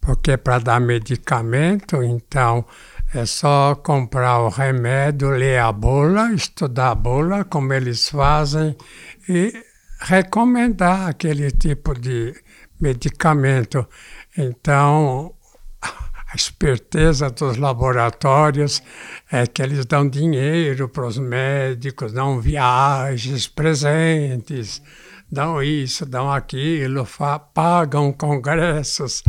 porque 0.00 0.36
para 0.36 0.58
dar 0.58 0.80
medicamento, 0.80 2.02
então, 2.02 2.64
é 3.12 3.26
só 3.26 3.74
comprar 3.74 4.40
o 4.40 4.48
remédio, 4.48 5.30
ler 5.30 5.58
a 5.58 5.72
bula, 5.72 6.32
estudar 6.32 6.90
a 6.90 6.94
bula, 6.94 7.44
como 7.44 7.72
eles 7.72 8.08
fazem, 8.08 8.76
e 9.28 9.52
recomendar 10.00 11.08
aquele 11.08 11.50
tipo 11.50 11.98
de 11.98 12.34
medicamento. 12.80 13.84
Então, 14.38 15.34
a 15.82 16.36
esperteza 16.36 17.28
dos 17.30 17.56
laboratórios 17.56 18.80
é 19.30 19.44
que 19.44 19.60
eles 19.60 19.84
dão 19.86 20.08
dinheiro 20.08 20.88
para 20.88 21.06
os 21.06 21.18
médicos, 21.18 22.12
dão 22.12 22.40
viagens, 22.40 23.48
presentes, 23.48 24.80
dão 25.30 25.60
isso, 25.60 26.06
dão 26.06 26.30
aquilo, 26.30 27.04
pagam 27.52 28.12
congressos. 28.12 29.24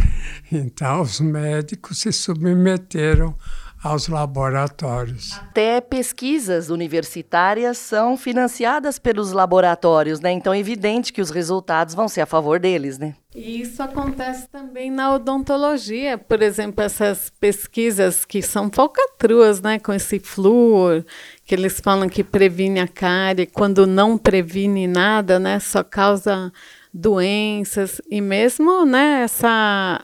Então, 0.52 1.02
os 1.02 1.20
médicos 1.20 2.00
se 2.00 2.12
submeteram 2.12 3.36
aos 3.84 4.08
laboratórios. 4.08 5.34
Até 5.34 5.82
pesquisas 5.82 6.70
universitárias 6.70 7.78
são 7.78 8.15
financiadas 8.15 9.00
pelos 9.00 9.32
laboratórios, 9.32 10.20
né? 10.20 10.32
Então 10.32 10.54
é 10.54 10.60
evidente 10.60 11.12
que 11.12 11.22
os 11.22 11.32
resultados 11.32 11.96
vão 11.96 12.08
ser 12.08 12.22
a 12.22 12.26
favor 12.26 12.60
deles, 12.60 13.00
né? 13.00 13.15
E 13.34 13.62
isso 13.62 13.82
acontece 13.82 14.48
também 14.50 14.91
na 14.91 15.13
odontologia, 15.13 16.17
por 16.17 16.41
exemplo, 16.41 16.84
essas 16.84 17.32
pesquisas 17.39 18.26
que 18.26 18.41
são 18.41 18.70
falcatruas, 18.70 19.62
né, 19.62 19.80
com 19.80 19.94
esse 19.94 20.20
flúor, 20.20 21.06
que 21.46 21.56
eles 21.56 21.80
falam 21.80 22.10
que 22.10 22.26
previne 22.26 22.82
a 22.82 22.88
cárie, 22.89 23.46
quando 23.46 23.88
não 23.88 24.17
previne 24.17 24.86
nada, 24.86 25.39
né, 25.39 25.60
só 25.60 25.82
causa 25.82 26.52
doenças 26.94 28.02
e 28.12 28.20
mesmo 28.20 28.86
né, 28.86 29.22
essa 29.24 30.04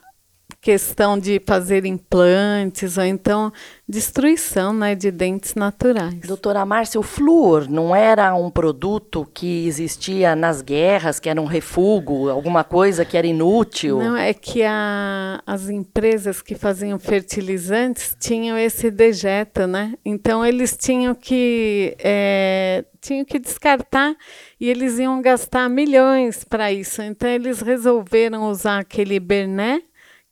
questão 0.68 1.18
de 1.18 1.42
fazer 1.46 1.86
implantes 1.86 2.98
ou 2.98 3.06
então 3.06 3.54
destruição 3.88 4.74
né, 4.74 4.96
de 4.96 5.10
dentes 5.10 5.56
naturais. 5.56 6.20
Doutora 6.28 6.66
Márcia, 6.66 7.00
o 7.00 7.04
flúor 7.04 7.70
não 7.70 7.96
era 7.96 8.36
um 8.36 8.50
produto 8.50 9.26
que 9.34 9.66
existia 9.66 10.36
nas 10.36 10.62
guerras, 10.62 11.22
que 11.22 11.30
era 11.30 11.42
um 11.42 11.46
refúgio, 11.46 12.30
alguma 12.30 12.66
coisa 12.66 13.06
que 13.06 13.16
era 13.16 13.26
inútil? 13.26 14.00
Não, 14.00 14.18
é 14.18 14.34
que 14.34 14.62
a, 14.62 15.42
as 15.48 15.70
empresas 15.70 16.42
que 16.42 16.54
faziam 16.54 17.00
fertilizantes 17.00 18.14
tinham 18.20 18.58
esse 18.58 18.92
dejeto, 18.92 19.68
né? 19.68 19.94
Então 20.04 20.46
eles 20.46 20.76
tinham 20.76 21.16
que, 21.16 21.96
é, 22.00 22.84
tinham 23.00 23.24
que 23.24 23.40
descartar 23.40 24.14
e 24.60 24.70
eles 24.70 25.00
iam 25.00 25.22
gastar 25.22 25.70
milhões 25.70 26.44
para 26.44 26.74
isso. 26.74 27.02
Então 27.02 27.30
eles 27.30 27.62
resolveram 27.62 28.50
usar 28.50 28.80
aquele 28.80 29.18
Bernet, 29.18 29.87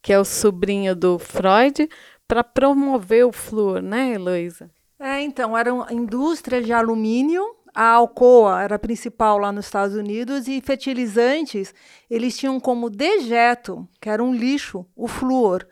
que 0.06 0.14
é 0.14 0.20
o 0.20 0.24
sobrinho 0.24 0.96
do 0.96 1.18
Freud, 1.18 1.90
para 2.28 2.44
promover 2.44 3.26
o 3.26 3.32
flúor, 3.32 3.82
né, 3.82 4.14
Heloísa? 4.14 4.70
É, 5.00 5.20
então, 5.20 5.58
era 5.58 5.74
uma 5.74 5.92
indústria 5.92 6.62
de 6.62 6.72
alumínio, 6.72 7.44
a 7.74 7.88
Alcoa 7.88 8.62
era 8.62 8.76
a 8.76 8.80
principal 8.80 9.40
lá 9.40 9.52
nos 9.52 9.66
Estados 9.66 9.96
Unidos, 9.96 10.48
e 10.48 10.62
fertilizantes, 10.62 11.74
eles 12.08 12.38
tinham 12.38 12.60
como 12.60 12.88
dejeto, 12.88 13.90
que 14.00 14.08
era 14.08 14.24
um 14.24 14.32
lixo, 14.32 14.86
o 14.96 15.08
flúor, 15.08 15.68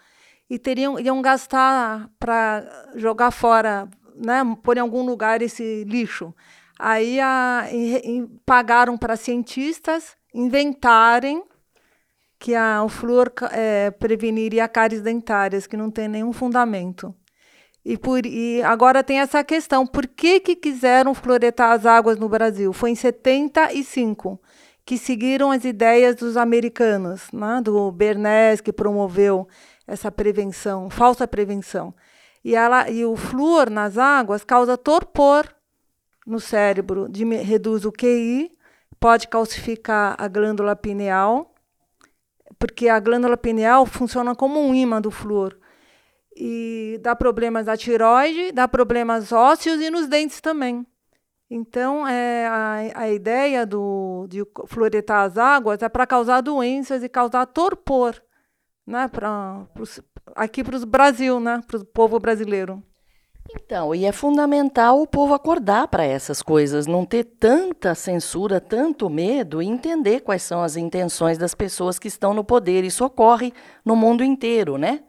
e 0.50 0.58
teriam, 0.58 1.00
iam 1.00 1.22
gastar 1.22 2.10
para 2.20 2.90
jogar 2.96 3.30
fora, 3.30 3.88
né, 4.16 4.42
pôr 4.64 4.78
em 4.78 4.82
algum 4.82 5.06
lugar 5.06 5.44
esse 5.44 5.84
lixo. 5.84 6.34
Aí 6.80 7.20
a, 7.20 7.68
e, 7.72 7.98
e 7.98 8.28
pagaram 8.44 8.98
para 8.98 9.16
cientistas 9.16 10.18
inventarem 10.34 11.44
que 12.44 12.54
a, 12.56 12.84
o 12.84 12.90
flúor 12.90 13.32
é, 13.54 13.90
preveniria 13.90 14.68
cáries 14.68 15.02
dentárias, 15.02 15.66
que 15.66 15.78
não 15.78 15.90
tem 15.90 16.10
nenhum 16.10 16.34
fundamento. 16.34 17.16
E, 17.86 17.98
por, 17.98 18.26
e 18.26 18.62
agora 18.64 19.02
tem 19.02 19.22
essa 19.22 19.42
questão: 19.46 19.88
por 19.88 20.06
que, 20.06 20.42
que 20.42 20.54
quiseram 20.54 21.14
fluoretar 21.14 21.72
as 21.72 21.86
águas 21.86 22.20
no 22.20 22.28
Brasil? 22.28 22.74
Foi 22.74 22.92
em 22.92 22.96
75 22.96 24.42
que 24.86 24.98
seguiram 24.98 25.52
as 25.52 25.64
ideias 25.64 26.18
dos 26.18 26.36
americanos, 26.36 27.32
né, 27.32 27.62
do 27.64 27.90
Bernays, 27.94 28.60
que 28.60 28.74
promoveu 28.74 29.48
essa 29.88 30.12
prevenção, 30.12 30.90
falsa 30.90 31.26
prevenção. 31.26 31.96
E, 32.44 32.56
ela, 32.56 32.90
e 32.90 33.06
o 33.06 33.16
flúor 33.16 33.70
nas 33.70 33.98
águas 33.98 34.44
causa 34.44 34.78
torpor 34.78 35.48
no 36.28 36.42
cérebro, 36.42 37.08
de, 37.08 37.24
reduz 37.24 37.86
o 37.86 37.92
QI, 37.94 38.52
pode 39.00 39.30
calcificar 39.30 40.18
a 40.18 40.28
glândula 40.28 40.76
pineal 40.76 41.53
porque 42.60 42.90
a 42.90 43.00
glândula 43.00 43.38
pineal 43.38 43.86
funciona 43.86 44.36
como 44.36 44.60
um 44.60 44.74
ímã 44.74 45.02
do 45.02 45.12
flúor. 45.12 45.58
E 46.36 47.00
dá 47.02 47.16
problemas 47.16 47.68
na 47.68 47.78
tiroide, 47.78 48.52
dá 48.52 48.68
problemas 48.68 49.32
ósseos 49.32 49.80
e 49.82 49.90
nos 49.90 50.08
dentes 50.08 50.42
também. 50.42 50.86
Então, 51.50 52.08
é, 52.08 52.48
a, 52.48 53.02
a 53.02 53.12
ideia 53.12 53.66
do, 53.66 54.26
de 54.28 54.44
fluoretar 54.66 55.26
as 55.26 55.38
águas 55.38 55.84
é 55.84 55.90
para 55.90 56.08
causar 56.08 56.42
doenças 56.42 57.04
e 57.04 57.10
causar 57.10 57.46
torpor 57.46 58.20
né, 58.86 59.08
pra, 59.08 59.66
pros, 59.74 60.02
aqui 60.36 60.64
para 60.64 60.78
o 60.78 60.86
Brasil, 60.86 61.40
né, 61.40 61.62
para 61.66 61.78
o 61.78 61.86
povo 61.86 62.20
brasileiro. 62.20 62.84
Então, 63.52 63.94
e 63.94 64.06
é 64.06 64.12
fundamental 64.12 65.02
o 65.02 65.08
povo 65.08 65.34
acordar 65.34 65.88
para 65.88 66.04
essas 66.04 66.42
coisas, 66.42 66.88
não 66.88 67.06
ter 67.06 67.24
tanta 67.24 67.94
censura, 67.94 68.60
tanto 68.60 69.10
medo 69.10 69.62
e 69.62 69.68
entender 69.68 70.22
quais 70.22 70.44
são 70.44 70.64
as 70.64 70.78
intenções 70.78 71.38
das 71.38 71.54
pessoas 71.54 72.00
que 72.00 72.08
estão 72.08 72.34
no 72.34 72.44
poder. 72.44 72.84
Isso 72.84 73.06
ocorre 73.06 73.54
no 73.84 73.96
mundo 73.96 74.24
inteiro, 74.24 74.78
né? 74.78 75.02